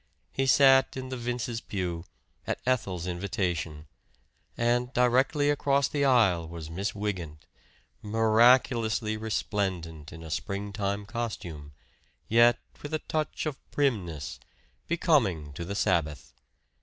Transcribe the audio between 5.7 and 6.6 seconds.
the aisle